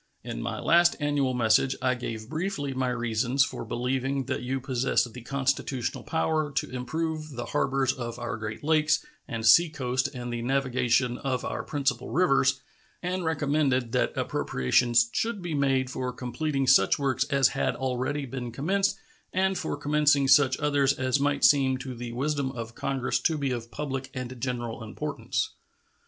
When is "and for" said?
19.31-19.77